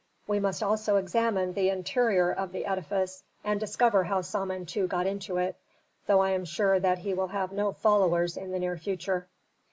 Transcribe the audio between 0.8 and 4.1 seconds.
examine the interior of the edifice and discover